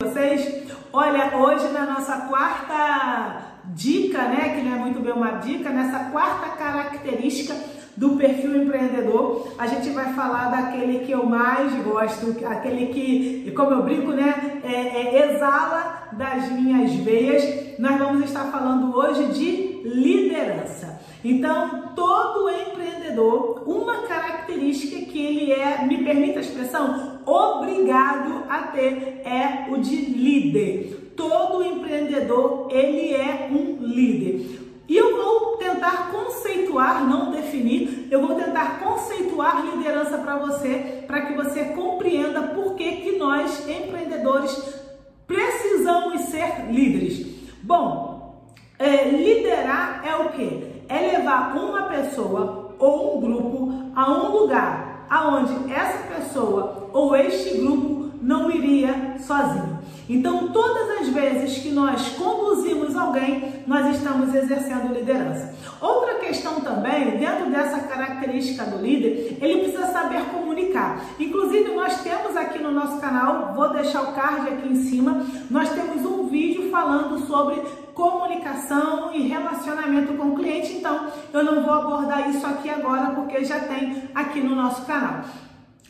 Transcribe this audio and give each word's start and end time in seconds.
vocês? 0.00 0.62
Olha, 0.92 1.36
hoje 1.36 1.72
na 1.72 1.84
nossa 1.84 2.18
quarta 2.28 3.56
dica, 3.74 4.28
né, 4.28 4.54
que 4.54 4.62
não 4.62 4.76
é 4.76 4.78
muito 4.78 5.00
bem 5.00 5.12
uma 5.12 5.32
dica, 5.38 5.70
nessa 5.70 6.10
quarta 6.12 6.50
característica 6.50 7.52
do 7.96 8.10
perfil 8.10 8.62
empreendedor, 8.62 9.54
a 9.58 9.66
gente 9.66 9.90
vai 9.90 10.14
falar 10.14 10.52
daquele 10.52 11.00
que 11.00 11.10
eu 11.10 11.26
mais 11.26 11.74
gosto, 11.82 12.32
aquele 12.46 12.86
que, 12.92 13.50
como 13.56 13.72
eu 13.72 13.82
brinco, 13.82 14.12
né, 14.12 14.60
é, 14.62 14.72
é, 14.72 15.34
exala 15.34 16.10
das 16.12 16.48
minhas 16.52 16.92
veias. 16.94 17.76
Nós 17.76 17.98
vamos 17.98 18.22
estar 18.22 18.52
falando 18.52 18.96
hoje 18.96 19.26
de 19.32 19.82
liderança. 19.82 21.00
Então, 21.24 21.92
todo 21.96 22.48
empreendedor, 22.48 23.64
uma 23.66 24.06
característica 24.06 25.10
que 25.10 25.18
ele 25.18 25.52
é, 25.52 25.84
me 25.84 26.04
permite 26.04 26.38
a 26.38 26.40
expressão, 26.40 27.17
obrigado 27.28 28.44
a 28.48 28.58
ter 28.68 29.22
é 29.24 29.66
o 29.70 29.78
de 29.78 29.96
líder. 29.96 31.12
Todo 31.16 31.62
empreendedor, 31.62 32.68
ele 32.70 33.14
é 33.14 33.48
um 33.50 33.78
líder. 33.80 34.58
E 34.88 34.96
eu 34.96 35.16
vou 35.16 35.56
tentar 35.58 36.10
conceituar, 36.10 37.06
não 37.06 37.30
definir, 37.30 38.08
eu 38.10 38.26
vou 38.26 38.36
tentar 38.36 38.80
conceituar 38.80 39.64
liderança 39.66 40.16
para 40.16 40.38
você, 40.38 41.04
para 41.06 41.26
que 41.26 41.34
você 41.34 41.66
compreenda 41.66 42.40
por 42.40 42.74
que, 42.74 42.96
que 42.96 43.18
nós, 43.18 43.68
empreendedores, 43.68 44.80
precisamos 45.26 46.22
ser 46.22 46.70
líderes. 46.70 47.26
Bom, 47.62 48.46
é, 48.78 49.10
liderar 49.10 50.02
é 50.06 50.16
o 50.16 50.30
que? 50.30 50.82
É 50.88 51.18
levar 51.18 51.54
uma 51.54 51.82
pessoa 51.82 52.74
ou 52.78 53.18
um 53.18 53.20
grupo 53.20 53.74
a 53.94 54.10
um 54.10 54.38
lugar 54.38 54.97
aonde 55.08 55.72
essa 55.72 56.14
pessoa 56.14 56.88
ou 56.92 57.16
este 57.16 57.58
grupo 57.58 58.10
não 58.20 58.50
iria 58.50 59.16
sozinho. 59.18 59.78
Então, 60.08 60.48
todas 60.48 60.77
as 60.77 60.77
vezes 61.18 61.58
que 61.58 61.70
nós 61.70 62.10
conduzimos 62.10 62.96
alguém, 62.96 63.62
nós 63.66 63.96
estamos 63.96 64.32
exercendo 64.32 64.94
liderança. 64.94 65.52
Outra 65.80 66.14
questão 66.14 66.60
também, 66.60 67.18
dentro 67.18 67.50
dessa 67.50 67.80
característica 67.80 68.64
do 68.64 68.78
líder, 68.78 69.36
ele 69.40 69.62
precisa 69.62 69.86
saber 69.88 70.22
comunicar. 70.26 71.00
Inclusive, 71.18 71.74
nós 71.74 72.00
temos 72.02 72.36
aqui 72.36 72.58
no 72.58 72.70
nosso 72.70 73.00
canal, 73.00 73.52
vou 73.54 73.72
deixar 73.72 74.02
o 74.02 74.12
card 74.12 74.48
aqui 74.48 74.68
em 74.68 74.76
cima, 74.76 75.26
nós 75.50 75.68
temos 75.70 76.04
um 76.04 76.28
vídeo 76.28 76.70
falando 76.70 77.26
sobre 77.26 77.60
comunicação 77.94 79.12
e 79.12 79.26
relacionamento 79.26 80.14
com 80.14 80.28
o 80.28 80.36
cliente. 80.36 80.74
Então, 80.74 81.08
eu 81.32 81.42
não 81.42 81.62
vou 81.64 81.74
abordar 81.74 82.30
isso 82.30 82.46
aqui 82.46 82.70
agora 82.70 83.10
porque 83.10 83.44
já 83.44 83.58
tem 83.60 84.04
aqui 84.14 84.40
no 84.40 84.54
nosso 84.54 84.86
canal. 84.86 85.24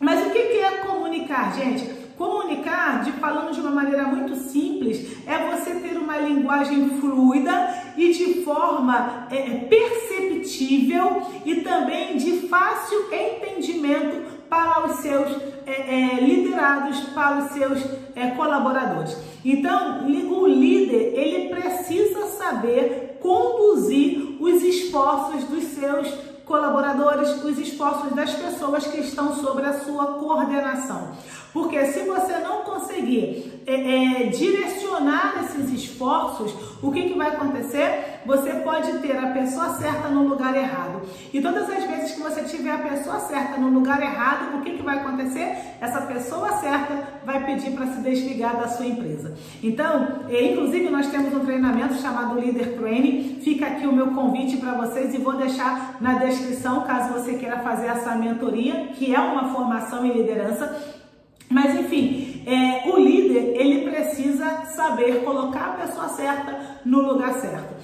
Mas 0.00 0.26
o 0.26 0.30
que 0.30 0.38
é 0.38 0.78
comunicar, 0.78 1.54
gente? 1.54 2.01
Comunicar, 2.22 3.02
de 3.02 3.10
falando 3.14 3.52
de 3.52 3.60
uma 3.60 3.72
maneira 3.72 4.04
muito 4.04 4.36
simples, 4.36 5.26
é 5.26 5.50
você 5.50 5.74
ter 5.80 5.96
uma 5.98 6.18
linguagem 6.18 6.90
fluida 7.00 7.74
e 7.96 8.12
de 8.12 8.44
forma 8.44 9.26
é, 9.28 9.66
perceptível 9.68 11.20
e 11.44 11.56
também 11.62 12.16
de 12.16 12.46
fácil 12.46 13.06
entendimento 13.12 14.38
para 14.48 14.86
os 14.86 14.98
seus 14.98 15.36
é, 15.66 15.72
é, 15.72 16.20
liderados, 16.20 17.00
para 17.12 17.38
os 17.38 17.50
seus 17.50 17.80
é, 18.14 18.28
colaboradores. 18.36 19.16
Então, 19.44 20.06
o 20.06 20.46
líder 20.46 21.18
ele 21.18 21.48
precisa 21.48 22.26
saber 22.26 23.18
conduzir 23.20 24.36
os 24.38 24.62
esforços 24.62 25.42
dos 25.42 25.64
seus 25.64 26.06
colaboradores, 26.52 27.42
os 27.42 27.58
esforços 27.58 28.12
das 28.12 28.34
pessoas 28.34 28.86
que 28.86 29.00
estão 29.00 29.34
sobre 29.36 29.64
a 29.64 29.80
sua 29.80 30.18
coordenação. 30.18 31.12
Porque 31.50 31.82
se 31.86 32.00
você 32.00 32.38
não 32.38 32.62
conseguir 32.62 33.62
é, 33.66 34.24
é, 34.24 34.26
direcionar 34.26 35.44
esses 35.44 35.72
esforços, 35.72 36.52
o 36.82 36.92
que, 36.92 37.08
que 37.08 37.14
vai 37.14 37.28
acontecer? 37.28 38.20
Você 38.24 38.52
pode 38.54 38.98
ter 38.98 39.16
a 39.16 39.28
pessoa 39.28 39.70
certa 39.70 40.08
no 40.08 40.28
lugar 40.28 40.56
errado. 40.56 41.02
E 41.32 41.40
todas 41.40 41.68
as 41.68 41.84
vezes 41.84 42.12
que 42.12 42.20
você 42.20 42.42
tiver 42.42 42.70
a 42.70 42.78
pessoa 42.78 43.18
certa 43.20 43.60
no 43.60 43.68
lugar 43.68 44.00
errado, 44.00 44.58
o 44.58 44.62
que, 44.62 44.76
que 44.76 44.82
vai 44.82 44.98
acontecer? 44.98 45.56
Essa 45.80 46.02
pessoa 46.02 46.52
certa 46.58 47.20
vai 47.24 47.44
pedir 47.44 47.72
para 47.72 47.86
se 47.86 48.00
desligar 48.00 48.56
da 48.56 48.68
sua 48.68 48.86
empresa. 48.86 49.34
Então, 49.62 50.22
é, 50.28 50.52
inclusive, 50.52 50.88
nós 50.88 51.08
temos 51.08 51.34
um 51.34 51.44
treinamento 51.44 51.94
chamado 51.94 52.34
Leader 52.34 52.76
Training. 52.78 53.40
Fica 53.42 53.66
aqui 53.66 53.86
o 53.86 53.92
meu 53.92 54.08
convite 54.08 54.56
para 54.58 54.74
vocês 54.74 55.12
e 55.14 55.18
vou 55.18 55.34
deixar 55.34 55.96
na 56.00 56.14
descrição 56.14 56.82
caso 56.82 57.12
você 57.12 57.34
queira 57.34 57.58
fazer 57.58 57.86
essa 57.86 58.14
mentoria, 58.14 58.88
que 58.94 59.14
é 59.14 59.18
uma 59.18 59.52
formação 59.52 60.04
em 60.06 60.12
liderança 60.12 61.00
mas 61.52 61.78
enfim, 61.78 62.42
é, 62.46 62.88
o 62.88 62.96
líder 62.96 63.54
ele 63.60 63.90
precisa 63.90 64.64
saber 64.74 65.22
colocar 65.22 65.66
a 65.66 65.84
pessoa 65.84 66.08
certa 66.08 66.80
no 66.82 67.02
lugar 67.02 67.34
certo 67.34 67.74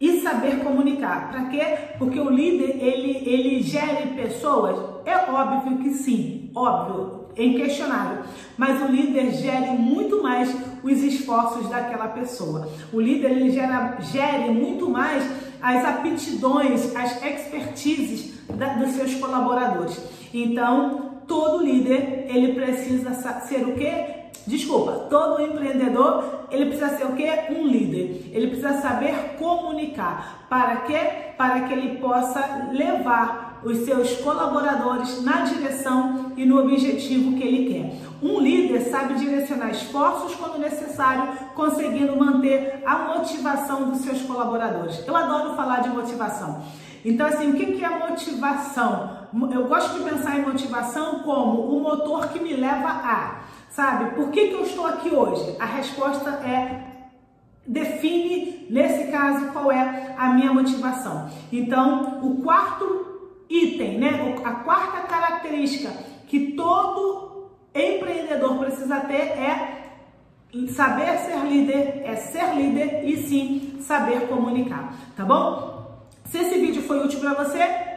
e 0.00 0.20
saber 0.20 0.60
comunicar. 0.60 1.30
Para 1.30 1.44
quê? 1.46 1.60
Porque 1.98 2.18
o 2.18 2.30
líder 2.30 2.82
ele 2.82 3.22
ele 3.28 3.62
gere 3.62 4.14
pessoas. 4.14 4.76
É 5.04 5.30
óbvio 5.30 5.78
que 5.78 5.90
sim, 5.90 6.50
óbvio, 6.54 7.26
é 7.36 7.44
inquestionável. 7.44 8.22
Mas 8.56 8.80
o 8.82 8.90
líder 8.90 9.32
gere 9.32 9.70
muito 9.72 10.22
mais 10.22 10.54
os 10.82 11.02
esforços 11.02 11.68
daquela 11.68 12.08
pessoa. 12.08 12.68
O 12.92 13.00
líder 13.00 13.32
ele 13.32 13.50
gera, 13.50 13.98
gere 14.00 14.50
muito 14.50 14.88
mais 14.88 15.22
as 15.60 15.84
aptidões, 15.84 16.96
as 16.96 17.22
expertises 17.22 18.40
da, 18.48 18.74
dos 18.74 18.92
seus 18.92 19.14
colaboradores. 19.14 20.00
Então, 20.32 21.20
todo 21.26 21.62
líder, 21.62 22.26
ele 22.28 22.54
precisa 22.54 23.12
ser 23.40 23.68
o 23.68 23.74
quê? 23.74 24.19
Desculpa, 24.46 25.06
todo 25.10 25.42
empreendedor, 25.42 26.46
ele 26.50 26.66
precisa 26.66 26.96
ser 26.96 27.04
o 27.04 27.14
quê? 27.14 27.28
Um 27.50 27.66
líder. 27.66 28.30
Ele 28.32 28.48
precisa 28.48 28.80
saber 28.80 29.36
comunicar. 29.38 30.46
Para 30.48 30.76
quê? 30.78 30.98
Para 31.36 31.60
que 31.60 31.72
ele 31.72 31.98
possa 31.98 32.70
levar 32.72 33.60
os 33.62 33.78
seus 33.84 34.16
colaboradores 34.16 35.22
na 35.22 35.42
direção 35.42 36.32
e 36.36 36.44
no 36.46 36.58
objetivo 36.58 37.36
que 37.36 37.46
ele 37.46 37.72
quer. 37.72 38.10
Um 38.22 38.40
líder 38.40 38.80
sabe 38.82 39.14
direcionar 39.14 39.70
esforços 39.70 40.34
quando 40.34 40.58
necessário, 40.58 41.32
conseguindo 41.54 42.16
manter 42.16 42.82
a 42.84 43.14
motivação 43.14 43.90
dos 43.90 44.00
seus 44.00 44.22
colaboradores. 44.22 45.06
Eu 45.06 45.14
adoro 45.16 45.54
falar 45.54 45.80
de 45.80 45.90
motivação. 45.90 46.62
Então, 47.04 47.26
assim, 47.26 47.50
o 47.50 47.54
que 47.54 47.82
é 47.82 47.88
motivação? 48.10 49.28
Eu 49.52 49.64
gosto 49.66 49.98
de 49.98 50.10
pensar 50.10 50.38
em 50.38 50.42
motivação 50.42 51.20
como 51.20 51.62
o 51.62 51.80
motor 51.80 52.28
que 52.28 52.40
me 52.40 52.54
leva 52.54 52.88
a, 52.88 53.40
sabe? 53.70 54.14
Por 54.14 54.30
que, 54.30 54.48
que 54.48 54.54
eu 54.54 54.62
estou 54.62 54.86
aqui 54.86 55.14
hoje? 55.14 55.56
A 55.58 55.64
resposta 55.64 56.30
é 56.46 56.90
define, 57.66 58.66
nesse 58.68 59.10
caso, 59.10 59.52
qual 59.52 59.70
é 59.70 60.14
a 60.18 60.30
minha 60.30 60.52
motivação. 60.52 61.30
Então, 61.52 62.20
o 62.22 62.42
quarto 62.42 63.20
item, 63.48 63.98
né? 63.98 64.36
A 64.44 64.52
quarta 64.52 65.06
característica 65.06 65.90
que 66.26 66.52
todo 66.52 67.50
empreendedor 67.74 68.58
precisa 68.58 69.00
ter 69.00 69.14
é 69.14 69.80
saber 70.68 71.18
ser 71.18 71.38
líder, 71.44 72.02
é 72.04 72.16
ser 72.16 72.54
líder 72.56 73.04
e 73.04 73.16
sim 73.16 73.78
saber 73.80 74.26
comunicar, 74.26 74.94
tá 75.16 75.24
bom? 75.24 76.00
Se 76.24 76.38
esse 76.38 76.58
vídeo 76.58 76.82
foi 76.82 77.04
útil 77.04 77.20
para 77.20 77.34
você, 77.34 77.89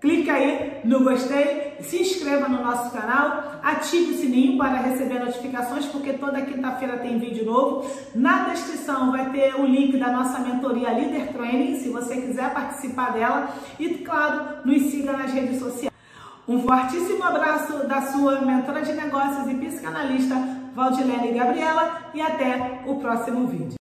clique 0.00 0.30
aí 0.30 0.80
no 0.84 1.04
gostei, 1.04 1.76
se 1.80 2.00
inscreva 2.00 2.48
no 2.48 2.62
nosso 2.62 2.90
canal, 2.90 3.60
ative 3.62 4.12
o 4.12 4.16
sininho 4.16 4.56
para 4.56 4.78
receber 4.78 5.20
notificações, 5.20 5.86
porque 5.86 6.14
toda 6.14 6.40
quinta-feira 6.40 6.98
tem 6.98 7.18
vídeo 7.18 7.44
novo. 7.44 7.88
Na 8.14 8.48
descrição 8.48 9.12
vai 9.12 9.30
ter 9.30 9.54
o 9.54 9.66
link 9.66 9.98
da 9.98 10.10
nossa 10.10 10.38
mentoria 10.38 10.90
Leader 10.90 11.32
Training, 11.32 11.76
se 11.76 11.90
você 11.90 12.16
quiser 12.16 12.52
participar 12.52 13.12
dela. 13.12 13.50
E, 13.78 13.88
claro, 13.98 14.58
nos 14.64 14.82
siga 14.90 15.12
nas 15.12 15.32
redes 15.32 15.58
sociais. 15.58 15.90
Um 16.48 16.62
fortíssimo 16.62 17.22
abraço 17.22 17.86
da 17.86 18.02
sua 18.02 18.40
mentora 18.40 18.82
de 18.82 18.92
negócios 18.92 19.48
e 19.48 19.54
psicanalista 19.54 20.34
Valdilene 20.74 21.38
Gabriela 21.38 22.10
e 22.14 22.20
até 22.20 22.80
o 22.86 22.96
próximo 22.96 23.46
vídeo. 23.46 23.79